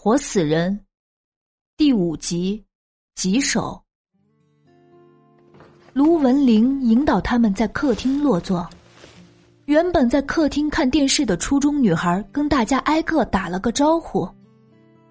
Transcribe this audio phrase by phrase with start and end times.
[0.00, 0.78] 活死人，
[1.76, 2.64] 第五集，
[3.16, 3.82] 棘手。
[5.92, 8.64] 卢文玲引导他们在客厅落座。
[9.64, 14.26] 原本在客厅看电视的初中女孩跟大家挨个打了个招呼，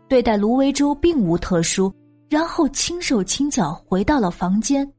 [0.08, 1.94] 对待卢维洲并无特殊，
[2.30, 4.90] 然后轻手轻脚回到了房间。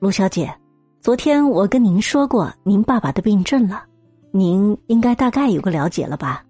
[0.00, 0.54] 卢小姐，
[1.00, 3.86] 昨天我跟您说过您爸爸的病症了，
[4.32, 6.44] 您应该大概有个了解了吧？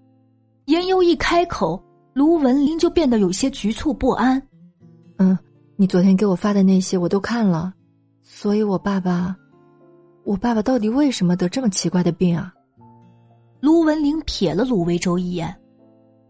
[0.65, 1.81] 严优一开口。
[2.19, 4.43] 卢文林就变得有些局促不安。
[5.19, 5.39] 嗯，
[5.77, 7.73] 你昨天给我发的那些我都看了，
[8.25, 9.37] 所以我爸爸，
[10.25, 12.53] 我爸爸到底为什么得这么奇怪的病啊？
[13.61, 15.55] 卢文林瞥了卢维洲一眼，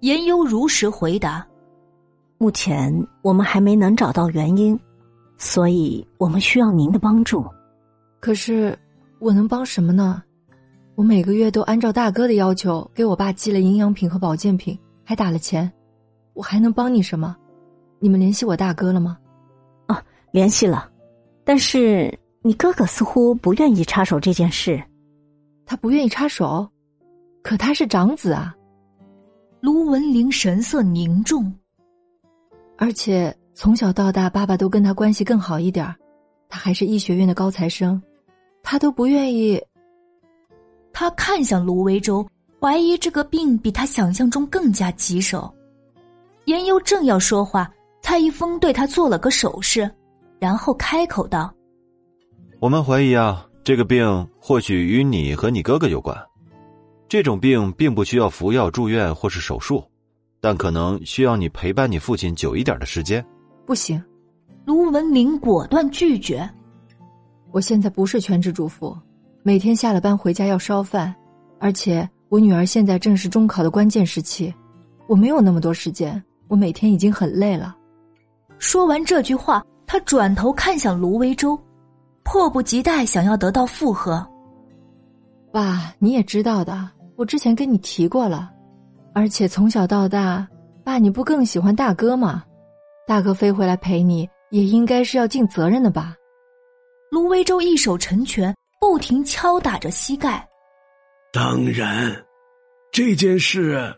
[0.01, 1.47] 严优如实回答
[2.37, 4.79] ：“目前我们还没能找到原因，
[5.39, 7.43] 所以我们需要您的帮助。
[8.20, 8.79] 可是
[9.20, 10.23] 我能帮什么呢？
[10.97, 15.67] 我每个月都按照大哥的要求给我爸寄了营养品和保健品，还打了钱。”
[16.38, 17.37] 我还能帮你什么？
[17.98, 19.19] 你们联系我大哥了吗？
[19.89, 20.89] 哦，联系了，
[21.45, 24.80] 但是你哥哥似乎不愿意插手这件事。
[25.67, 26.70] 他不愿意插手，
[27.42, 28.55] 可他是长子啊。
[29.61, 31.53] 卢文玲神色凝重，
[32.77, 35.92] 而且从小到大，爸爸都跟他关系更好一点
[36.48, 38.00] 他还是医学院的高材生，
[38.62, 39.61] 他都不愿意。
[40.92, 42.25] 他看向卢维洲，
[42.61, 45.52] 怀疑这个病比他想象中更加棘手。
[46.49, 49.89] 严优正要说话，蔡一峰对他做了个手势，
[50.39, 51.53] 然后开口道
[52.59, 56.17] ：“我们怀疑啊，这个病或许与你和你哥哥有关。
[57.07, 59.85] 这种病并不需要服药、住院或是手术，
[60.41, 63.23] 但可能需要你陪伴你父亲久一点的时间。”
[63.67, 64.03] 不行，
[64.65, 66.49] 卢文林果断拒绝。
[67.51, 68.97] 我现在不是全职主妇，
[69.43, 71.15] 每天下了班回家要烧饭，
[71.61, 74.51] 而且我女儿现在正是中考的关键时期，
[75.07, 76.25] 我没有那么多时间。
[76.49, 77.77] 我每天已经很累了。
[78.59, 81.59] 说完这句话，他转头看向卢维洲，
[82.25, 84.27] 迫不及待想要得到附和。
[85.53, 88.51] 爸，你也知道的，我之前跟你提过了，
[89.14, 90.47] 而且从小到大，
[90.85, 92.45] 爸你不更喜欢大哥吗？
[93.07, 96.14] 大哥飞回来陪你，也应该是要尽责任的吧？
[97.11, 100.47] 卢维洲一手成拳，不停敲打着膝盖。
[101.33, 102.14] 当然，
[102.92, 103.95] 这件事。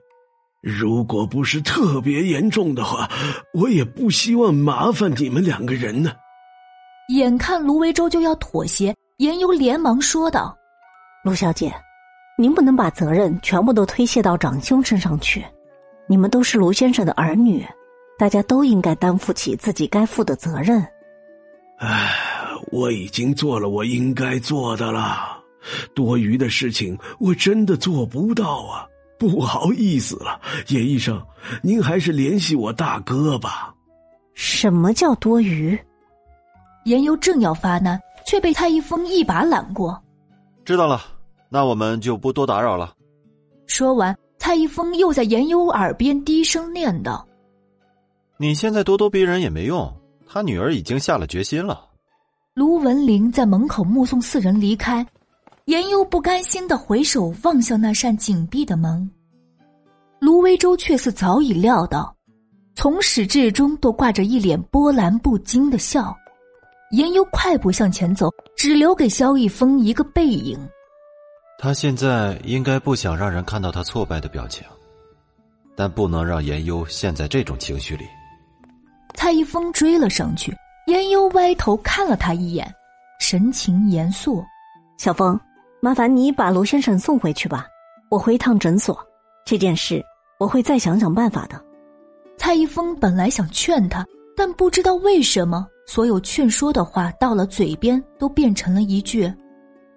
[0.62, 3.10] 如果不是特别严重的话，
[3.54, 6.12] 我也不希望麻烦你们两个人呢。
[7.08, 10.56] 眼看卢维洲就要妥协，严优连忙说道
[11.24, 11.74] ：“卢小姐，
[12.38, 15.44] 您不能把责任全部都推卸到长兄身上去。
[16.06, 17.66] 你们都是卢先生的儿女，
[18.18, 20.86] 大家都应该担负起自己该负的责任。”
[21.80, 22.10] 唉，
[22.70, 25.42] 我已经做了我应该做的了，
[25.94, 28.86] 多余的事情我真的做不到啊。
[29.20, 31.22] 不好意思了，严医生，
[31.62, 33.74] 您还是联系我大哥吧。
[34.32, 35.78] 什么叫多余？
[36.86, 40.02] 严优正要发难，却被蔡一峰一把揽过。
[40.64, 41.02] 知道了，
[41.50, 42.94] 那我们就不多打扰了。
[43.66, 47.22] 说完，蔡一峰又在严优耳边低声念叨
[48.40, 49.94] ：“你现在咄咄逼人也没用，
[50.26, 51.84] 他女儿已经下了决心了。”
[52.56, 55.06] 卢文玲在门口目送四人离开。
[55.66, 59.08] 严优不甘心的回首望向那扇紧闭的门，
[60.18, 62.14] 卢维洲却似早已料到，
[62.74, 66.16] 从始至终都挂着一脸波澜不惊的笑。
[66.92, 70.58] 严优快步向前走，只留给萧逸峰一个背影。
[71.56, 74.66] 他现在应该不想让人看到他挫败的表情，
[75.76, 78.04] 但不能让严优陷在这种情绪里。
[79.14, 80.52] 蔡一峰追了上去，
[80.86, 82.68] 严优歪头看了他一眼，
[83.20, 84.42] 神情严肃
[84.98, 85.38] ：“小峰。”
[85.82, 87.66] 麻烦你把罗先生送回去吧，
[88.10, 88.98] 我回一趟诊所。
[89.46, 90.04] 这件事
[90.38, 91.58] 我会再想想办法的。
[92.36, 99.32] 蔡一峰本来想劝他，但不知道为什么，所有劝说的话到了嘴边都变成了一句：“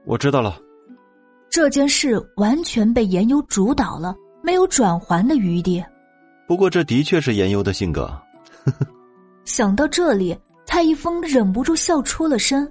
[0.05, 0.57] 我知道了。”
[1.49, 5.83] 这件事完全被严优主导了，没有转圜的余地。
[6.47, 8.11] 不过这的确是严优的性格。
[9.45, 12.69] 想到这里，蔡一峰忍不住笑出了声。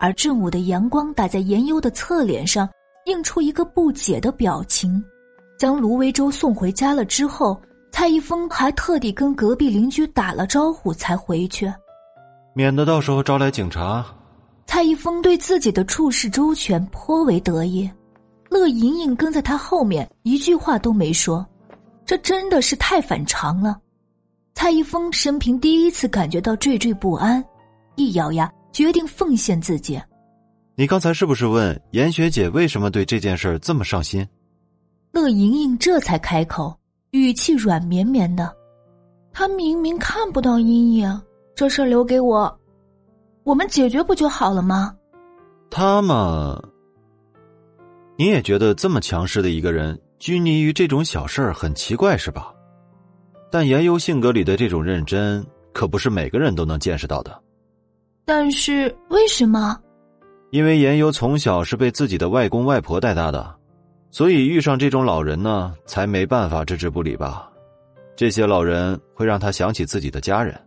[0.00, 2.66] 而正午的阳光打在严优的侧脸上，
[3.04, 5.02] 映出一个不解的表情。
[5.58, 7.60] 将卢维洲送回家了之后，
[7.92, 11.70] 蔡一峰还特地跟隔壁邻居打了招呼才回去，
[12.54, 14.02] 免得到时候招来警察。
[14.66, 17.88] 蔡一峰对自己的处事周全颇为得意。
[18.48, 21.46] 乐莹莹跟在他后面，一句话都没说，
[22.06, 23.78] 这真的是太反常了。
[24.54, 27.44] 蔡一峰生平第一次感觉到惴惴不安，
[27.96, 28.50] 一咬牙。
[28.72, 30.00] 决定奉献自己。
[30.76, 34.26] 你刚才是不是问严学姐为什么对这件事这么上心？
[35.12, 36.74] 乐莹莹这才开口，
[37.10, 38.54] 语气软绵绵的
[39.32, 41.20] ：“他明明看不到阴影，
[41.54, 42.60] 这事儿留给我，
[43.42, 44.96] 我们解决不就好了吗？
[45.68, 46.62] 他嘛，
[48.16, 52.54] 你也觉得这么强势的一个人拘泥于这种小事儿很奇怪是吧？
[53.50, 57.42] 但言优性格里的这种认真，可不是每个人都能见识到的。
[58.24, 59.78] 但是为什么？
[60.50, 63.54] 因为言优从小是被自己的外公外婆带大的，
[64.10, 67.50] 所以遇上这种老人呢，才没办法置之不理吧。
[68.16, 70.60] 这些老人会让他想起自己的家人。